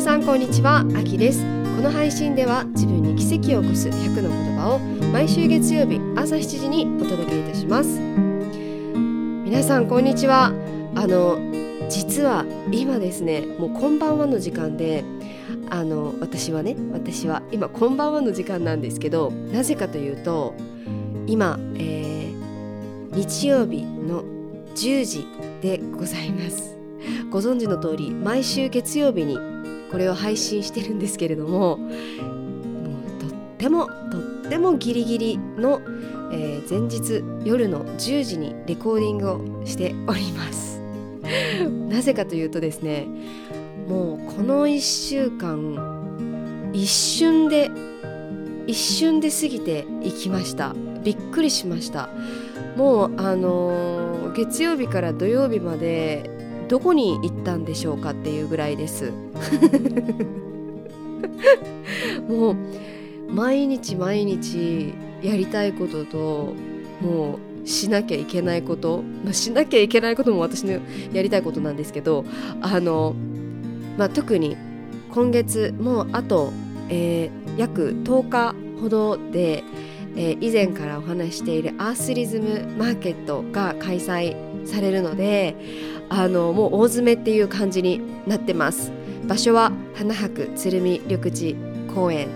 [0.00, 1.40] 皆さんこんにちはあきです。
[1.40, 4.78] この配信では自分に奇跡を起こす100の言葉を
[5.12, 8.00] 毎週月曜日朝7時にお届けいたします。
[8.00, 10.54] 皆さんこんにちは。
[10.94, 11.38] あの
[11.90, 15.04] 実は今ですねもうこんばんはの時間で
[15.68, 20.54] あの私はね私は今こんばんはの時間なんですけどなぜかというと
[21.26, 24.24] 今、えー、日曜日の
[24.74, 25.26] 10時
[25.60, 26.74] でございます。
[27.30, 29.49] ご存知の通り毎週月曜日に
[29.90, 34.18] これを配信してるんですけれどももうとってもと
[34.48, 35.80] ってもギリギリの、
[36.32, 40.80] えー、前日夜の10時にレコーディングをしております。
[41.88, 43.06] なぜかというとですね
[43.88, 47.70] もうこの1週間一瞬で
[48.66, 50.74] 一瞬で過ぎていきました。
[51.02, 52.08] びっくりしました。
[52.76, 56.30] もうあのー、月曜日から土曜日まで
[56.68, 59.12] どこに行ったんでしょうかっていうぐらいです。
[62.28, 62.56] もう
[63.32, 66.54] 毎日毎日やりたいことと
[67.00, 70.80] もうしなきゃいけないこと、まあ、しなきゃいけないことも私の
[71.12, 72.24] やりたいことなんですけど
[72.60, 73.14] あの、
[73.96, 74.56] まあ、特に
[75.12, 76.52] 今月もうあと、
[76.88, 79.62] えー、約10日ほどで、
[80.16, 85.56] えー、以前からお話しているアースリズムマーケットが開催されるので
[86.08, 88.92] あのもう大詰めっていう感じになってます。
[89.26, 91.56] 場所は花博鶴見緑地
[91.94, 92.28] 公園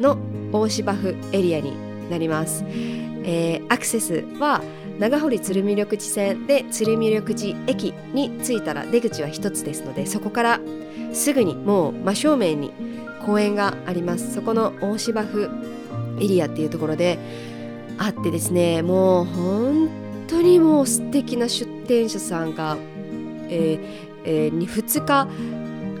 [0.00, 0.18] の
[0.52, 1.74] 大芝生エリアに
[2.10, 4.62] なります、えー、アクセスは
[4.98, 10.60] 長堀鶴見緑地線で鶴見緑地駅に着いたら出口は一つですのでそこから
[11.12, 12.72] すぐにもう真正面に
[13.24, 14.34] 公園があります。
[14.34, 15.50] そこの大芝生
[16.20, 17.18] エリアっていうところで
[17.98, 19.88] あってですねもう本
[20.26, 22.76] 当にもう素敵な出店者さんが、
[23.48, 23.80] えー
[24.24, 25.28] えー、2日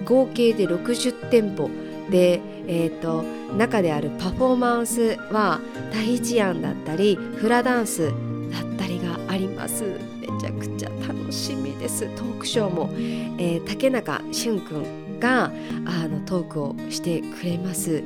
[0.04, 1.70] 合計で60店舗。
[2.10, 3.22] で、えーと、
[3.56, 5.60] 中であるパフォーマンスは
[5.92, 8.10] 第一案だったりフラダンス
[8.50, 9.84] だったりがあります。
[10.20, 12.08] めちゃくちゃ楽しみです。
[12.16, 12.90] トークショーも、
[13.38, 15.52] えー、竹中俊君が
[15.86, 18.02] あのトークをしてくれます。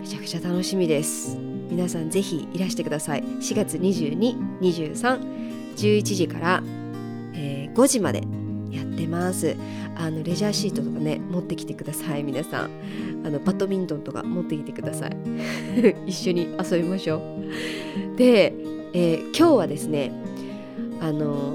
[0.00, 1.38] めちゃくちゃ楽しみです。
[1.70, 3.22] 皆さんぜひいらしてください。
[3.22, 6.62] 4月222311時から、
[7.34, 8.22] えー、5時まで
[8.70, 9.56] やってます。
[9.96, 12.70] あのレジャーシートとかね持ってきてください皆さん。
[13.24, 15.16] あのバドミントンとか持ってきてください。
[16.06, 18.16] 一緒に遊びましょう。
[18.16, 18.54] で、
[18.92, 20.12] えー、今日はですね
[21.00, 21.54] あの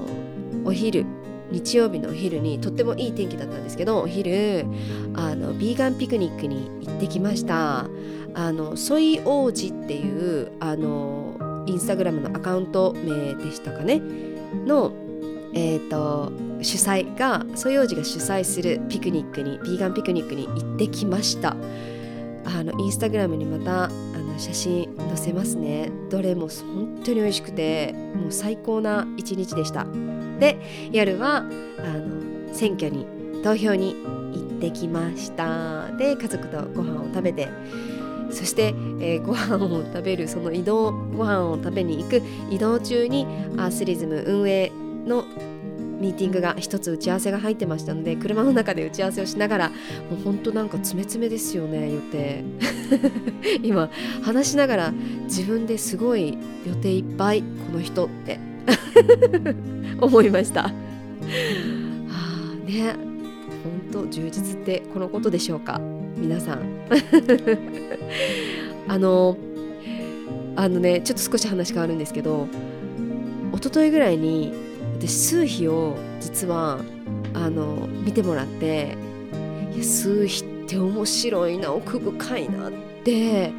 [0.64, 1.06] お昼
[1.50, 4.66] 日曜日のお昼にとってもいい天気だったんですけどお昼
[5.14, 7.88] あのビーガンピクニックに行ってきました。
[8.34, 14.02] あのソイ王子っていうあのインスタグラムのアカウント名でしたかね？
[14.66, 14.92] の
[15.58, 16.30] えーと、
[16.62, 21.56] 主催がソヨウジが主催するピクニックにビーガンピクニックに行ってきました。
[22.44, 25.90] あのインスタグラムにまたあの写真載せますね。
[26.10, 29.84] どれも本当に美味しくてもう最高な一日でした。
[30.38, 30.58] で
[30.92, 33.04] 夜はあの選挙に
[33.42, 33.96] 投票に
[34.32, 35.90] 行ってきました。
[35.96, 37.48] で家族とご飯を食べて
[38.30, 43.26] そして、えー、ご飯を食べるその移動ご飯を食べに行く移動中に
[43.56, 44.70] アースリズム運営
[45.04, 45.24] の
[45.98, 49.74] ミーティングが一つ打ち合わせが入ってましたので車の中で打ち合わせをしながらも
[50.18, 52.44] う本当なんか詰め詰めですよね予定。
[53.62, 53.90] 今
[54.22, 54.94] 話しながら
[55.24, 58.38] 自分ですごい予定いっぱいこの人って
[60.00, 60.62] 思いました。
[60.62, 60.70] は
[62.08, 62.94] あね。
[63.92, 65.80] 本当充実ってこのことでしょうか
[66.16, 66.60] 皆さん。
[68.88, 69.36] あの
[70.56, 72.48] あのねちょっと少し話変わるんですけど
[73.54, 74.52] 一昨日ぐらいに
[74.98, 76.80] 私数秘を実は
[77.34, 78.96] あの見てもらって
[79.74, 82.72] いや数秘って面白いな奥深いなっ
[83.04, 83.52] て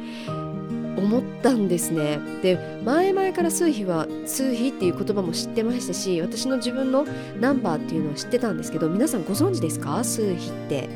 [0.96, 2.18] 思ったんですね。
[2.42, 7.06] で前々から数秘は数秘っていう言葉も知ってましたし私の自分の
[7.40, 10.04] ナンバーっていうのを知ってたんですけど皆さんご存知ですか？
[10.04, 10.88] 数秘って。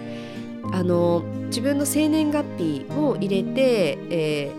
[0.73, 4.51] あの自分の生年月日を入れて、え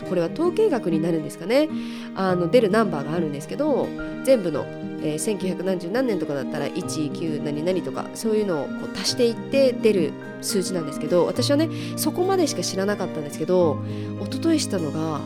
[0.00, 1.68] ー、これは統計学になるんですかね？
[2.14, 3.88] あの出るナンバーがあるんですけど
[4.24, 4.64] 全部の
[5.02, 13.78] えー、1900何十何年とかだったら19何々とかそういうのをこう足していって出る数字なんですけど私はねそこまでしか知らなかったんですけど
[14.20, 15.20] 一昨日したのが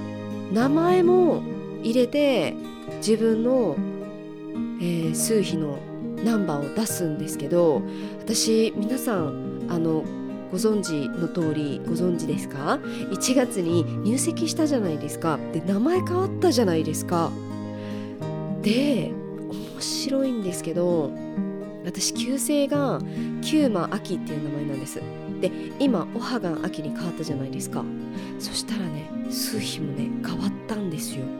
[0.52, 1.42] 名前も
[1.82, 2.54] 入れて
[2.98, 3.76] 自分の、
[4.80, 5.78] えー、数比の
[6.24, 7.82] ナンバーを出すんですけど
[8.20, 10.04] 私皆さんあの
[10.50, 12.78] ご存知の通りご存知ですか
[13.10, 15.36] ？1月に入籍したじゃないですか。
[15.52, 17.32] で名前変わったじゃないですか。
[18.62, 19.10] で
[19.84, 21.10] 白いんですけど
[21.84, 22.98] 私旧姓が
[23.42, 25.00] キューマ秋っていう名前なんです。
[25.40, 27.84] で今オハガン秋に変わったじゃないですか。
[28.38, 31.26] そしたらね数日もね変わったんですよ。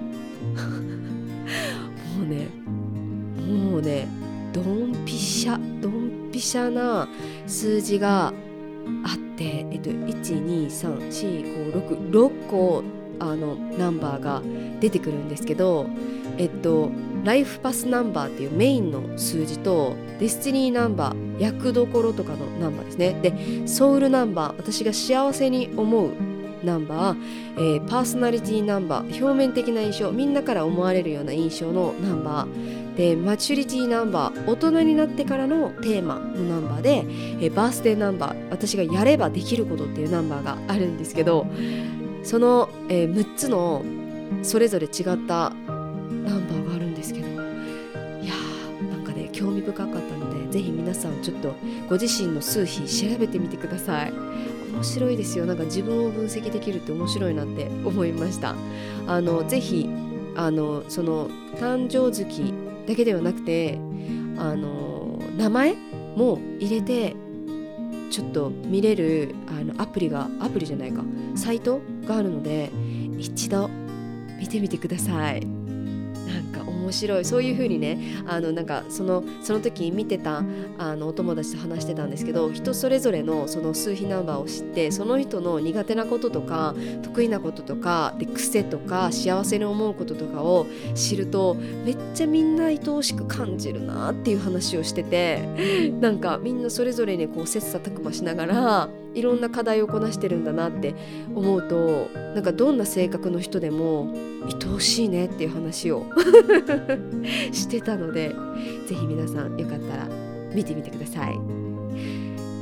[2.19, 2.49] もうね
[3.71, 4.07] もうね
[4.53, 7.09] ドンピシャドンピシャな
[7.47, 8.33] 数字があ
[9.15, 12.85] ってえっと1234566個
[13.19, 14.43] あのナンバーが
[14.81, 15.87] 出てくるんですけど
[16.39, 16.91] えっと
[17.25, 23.19] life path number っていうメインの数字と destiny number 役どころとかのナンバーですね。
[23.23, 26.11] で soul number 私が幸せに思う
[26.63, 27.17] ナンバー、
[27.57, 32.85] えー、 personality number 表面的な印象みんなから思われるような印象のナンバー。
[32.97, 37.05] で maturity number 大人になってからのテーマのナンバーで、
[37.41, 41.47] えー、 birthday number 私がやればできることっていうナンバーがあるんですけど
[42.25, 43.85] その、えー、6つの
[44.43, 51.55] それぞれ違ったナンバーがあるんですけどいやーなんかね興味深かったのでぜひ皆さんちょっと
[51.89, 54.13] ご自身の数比調べてみてください。
[54.75, 55.47] 面白いですよ。
[55.47, 58.57] なんか自分を分析できるって面白いなって思いました。
[59.07, 59.89] あのぜひ
[60.35, 61.29] あのその
[61.61, 62.53] 誕生月
[62.87, 63.79] だけではなくて
[64.37, 65.75] あの名前
[66.17, 67.15] も入れて
[68.15, 71.03] ちょっと見れるあのアプリがアプリじゃないか
[71.35, 72.71] サイトがあるので
[73.19, 73.69] 一度
[74.39, 76.64] 見てみてくださいなんか。
[76.85, 77.25] 面白い。
[77.25, 80.43] そういう風にねあのなんかそのその時見てた
[80.79, 95.41] あのお友達と話してたんですけど人それぞれのその数比ナンバーを知ってその人の苦手なこととか得意なこととかで癖とか幸せに思うこととかを知るとめっちゃみんな愛おしく感じるなっていう話をしてて
[96.01, 100.95] なんかみんなそれぞれにこう切磋琢磨しながらいろんな課題をこなしてるんだなって
[101.35, 104.13] 思うとなんかどんな性格の人でも
[104.45, 106.07] 愛おしいねっていう話を
[107.53, 108.35] してたので
[108.87, 110.09] 是非皆さんよかったら
[110.55, 111.39] 見てみてください、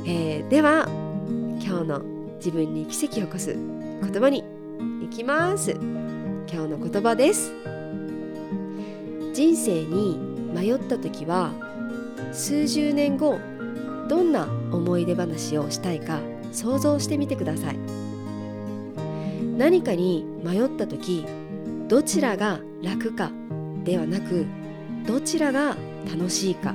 [0.05, 0.87] えー、では
[1.59, 2.01] 今日の
[2.35, 4.43] 自分に奇跡を起こす言葉に
[5.01, 5.71] いきます。
[5.71, 7.53] 今日の言葉です。
[9.33, 10.19] 人生に
[10.53, 11.51] 迷った時は
[12.31, 13.39] 数十年後
[14.07, 16.19] どんな思い出話をしたいか
[16.53, 17.77] 想像してみてください。
[19.57, 21.25] 何かに迷った時
[21.87, 23.31] どちらが楽か
[23.83, 24.45] ではなく
[25.05, 25.75] どちらが
[26.09, 26.73] 楽しいか。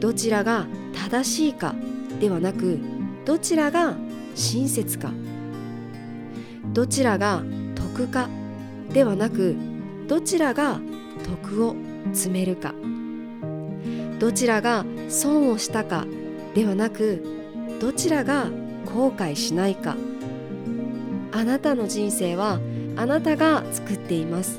[0.00, 1.74] どちらが正しいか
[2.20, 2.78] ではなく
[3.24, 3.94] どちらが
[4.34, 5.12] 親切か。
[6.72, 7.42] どちらが
[7.74, 8.28] 得か
[8.92, 9.54] ではなく
[10.08, 10.80] どちらが
[11.42, 11.74] 得を
[12.12, 12.74] 詰めるか。
[14.18, 16.06] どちらが損をしたか
[16.54, 17.43] ではなく
[17.84, 18.46] どちらが
[18.86, 19.94] 後悔しないか。
[21.32, 22.58] あなたの人生は
[22.96, 24.58] あなたが作っています。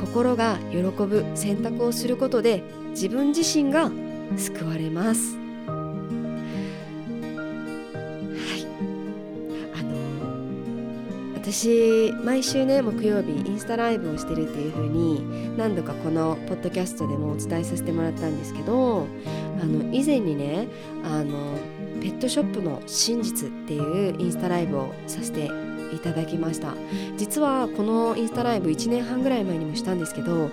[0.00, 3.90] 心が喜ぶ選択をすることで自分自身が
[4.36, 5.36] 救われます。
[5.36, 5.42] は
[8.56, 8.64] い。
[9.74, 9.96] あの
[11.34, 19.08] 私毎週ね木曜日インスタライブをしてるっていう風に何度かこのポッドキャストでもお伝えさせてもらったんですけど
[19.60, 20.68] あの以前にね
[21.02, 21.58] あの
[22.00, 25.50] ペットショップの真実っていうインスタライブをさせて
[25.94, 26.74] いただきました。
[27.16, 30.50] 実はこのインスタライブ1年半ぐらい前にもしたんですけど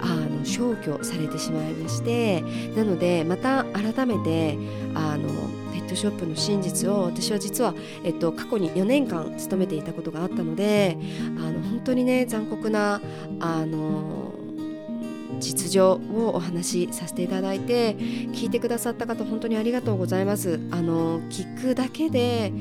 [0.00, 2.42] あの消去されてしまいまして
[2.76, 4.58] なのでまた改めて
[4.94, 5.28] あの
[5.72, 7.74] ペットショップの真実を私は実は、
[8.04, 10.96] えっと、過去に4年間勤めていたことがあったので
[11.38, 13.00] あの本当にね残酷な
[13.40, 14.27] あの
[15.38, 20.60] 実情をお話しさせていただいて聞いてくださった方本当にありがとうございます。
[20.70, 22.52] あの聞くだけで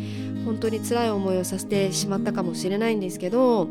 [0.46, 3.68] 本当に辛い思いをさせてしまったかもしれないんですけど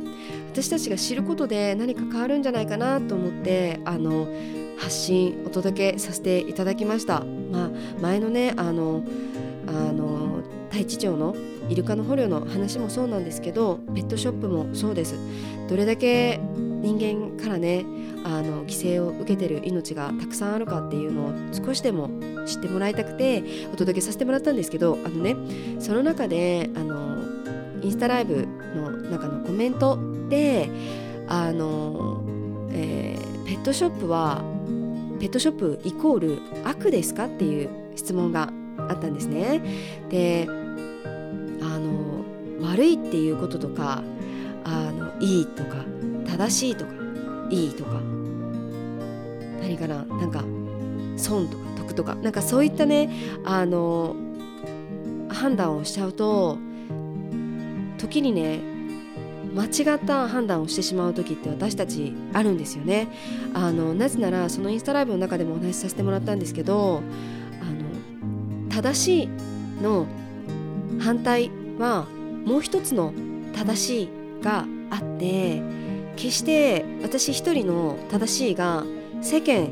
[0.53, 4.29] 私たちが知ることで何か変わるんじゃないかなと思ってあの
[4.79, 7.21] 発信お届けさせていただきました、
[7.51, 7.71] まあ、
[8.01, 9.03] 前のねあの
[9.67, 11.35] あの太一町の
[11.71, 15.15] イルカの捕虜の話もそうなんですけどペットショップもそうです。
[15.69, 16.39] どれだけ
[16.83, 17.85] 人間からね
[18.25, 22.11] あの犠牲を受けてる命がたくさんあるかっていうのを少しでも
[22.47, 23.43] 知ってもらいたくて
[23.73, 25.37] お届けさせてもらったんですけどあのね
[25.81, 27.17] その中であの
[27.83, 30.71] インスタライブの中のコメントで
[31.29, 32.23] あの、
[32.73, 34.43] えー、ペットショップは
[35.21, 38.53] ペットショップイコール悪ですかっていう質問が
[38.89, 39.63] あったんですね。
[40.11, 42.25] であの
[42.61, 44.03] 悪いっていうこととか
[44.65, 45.85] あのいいとか
[46.37, 46.93] 正しいとか
[47.51, 48.01] いいとか。
[49.61, 50.45] 何かななんか
[51.17, 52.15] 損とか得とか。
[52.17, 53.11] なんかそういったね
[53.45, 54.15] あの
[55.29, 56.59] 判断をしちゃうと
[57.99, 58.61] 時にね
[59.55, 63.09] 間違った判断をしてしまう時って私たちあるんですよね。
[63.55, 67.03] あのなぜならそのインスタライブの中でもお話しさせてもらったんですけど
[67.63, 69.29] あの正しい
[69.83, 70.07] の
[71.01, 72.07] 反対は
[72.45, 73.15] もう一つの
[73.55, 74.09] 正しい
[74.43, 75.63] があって
[76.17, 78.85] 決して私一人の正しいが
[79.23, 79.69] 世間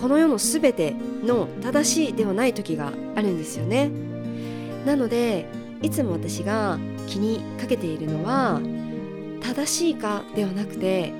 [0.00, 0.94] この世の全て
[1.24, 3.90] の正しいではない時があるんですよね。
[4.84, 5.46] なので
[5.82, 8.60] いつも私が気にかけているのは
[9.40, 11.12] 正しいかではなくて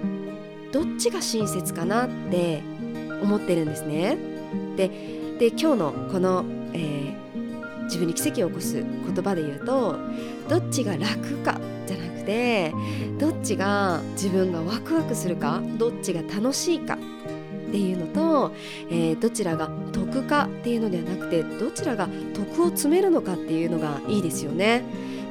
[0.73, 2.63] どっちが親切かなって
[3.23, 4.17] 思ってるんですね。
[4.77, 4.89] で
[5.39, 9.97] で今日のこの、えー、自分に奇跡を起こす言葉で言うと
[10.49, 11.59] どっちが楽か
[12.25, 12.73] て
[13.19, 16.97] どっちが自分がワクワクするかどっちが楽しいかっ
[17.71, 18.53] ていうのと、
[18.89, 24.85] えー、どちらが得かっていうのではなくてどちらが得を積めるのかっていうのがいいですよね。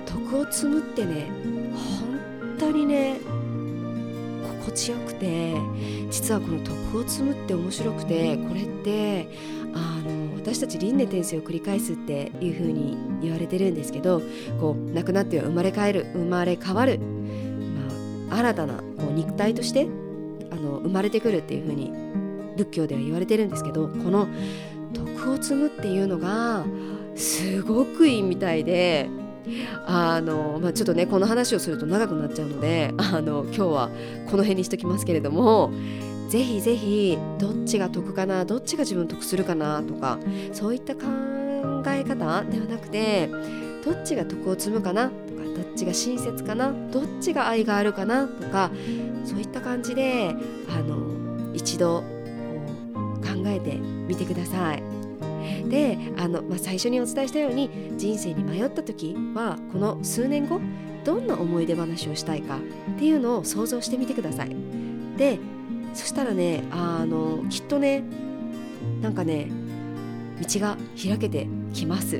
[0.05, 1.27] 徳を積むってね
[1.73, 3.17] 本当にね
[4.65, 5.53] 心地よくて
[6.09, 9.27] 実はこの徳を積むって面白くてこれって
[9.73, 14.21] あの私たち輪廻転生を繰り返すっていう風に言われてるんですけど
[14.59, 16.99] こう亡くなっては生まれ変える生まれ変わる、
[18.27, 19.87] まあ、新たなこう肉体として
[20.51, 21.93] あの生まれてくるっていう風に
[22.57, 24.27] 仏教では言われてるんですけどこの
[24.93, 26.65] 徳を積むっていうのが
[27.15, 29.07] すごくいいみたいで
[29.85, 33.89] あの、まあ、ちょっとねこの話をすると長くなっちゃうのであの今日は
[34.25, 35.71] この辺にしときますけれども
[36.29, 40.19] ぜひぜひどっちが得かなどっちが自分得するかなとか
[40.51, 41.01] そういった考
[41.87, 43.29] え方ではなくて
[43.85, 48.71] どっちが得を積むかなとかどっちが親切かなどっちが愛があるかなとか
[49.25, 50.35] そういった感じで
[50.69, 52.03] あの一度
[53.21, 54.83] 考えてみてください。
[55.69, 60.59] であの、まあ、最初にお伝えしたように人生に迷った時はこの数年後
[61.03, 62.57] どんな思い出話をしたいか
[62.95, 64.55] っていうのを想像してみてください。
[65.17, 65.39] で
[65.93, 68.03] そしたらねあのきっとね
[69.01, 69.49] なんかね
[70.41, 72.19] 道が開けてきます。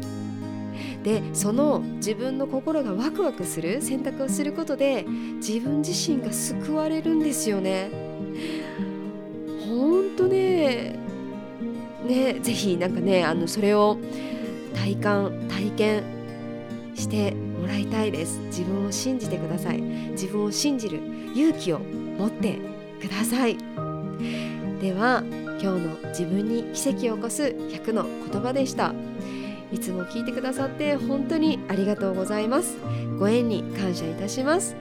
[1.04, 5.04] でその自分の心がワクワクする選択をすることで
[5.36, 7.90] 自分自身が救われるんですよね。
[9.68, 10.98] ほんとね
[12.08, 13.98] ねぜひなんかねあのそれを
[14.76, 16.04] 体感体験
[16.96, 21.00] してもらいたいです自分を信じてください自分を信じる
[21.34, 22.58] 勇気を持って
[23.08, 23.58] ください。
[24.82, 25.24] では
[25.62, 28.94] 今日の自分に奇跡を起こす100の言葉でした。
[29.72, 32.78] いつも聞いてくださって本当にありがとうございます。
[33.18, 34.76] ご縁に感謝いたします。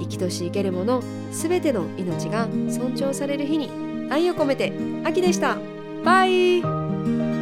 [0.00, 3.70] 生きとし生けるものすべての命が尊重される日に
[4.10, 4.72] 愛を込めて
[5.04, 5.58] 秋でした。
[6.04, 7.37] バイ。